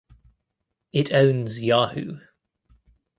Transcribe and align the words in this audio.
It 0.93 1.11
owns 1.13 1.61
Yahoo! 1.61 2.21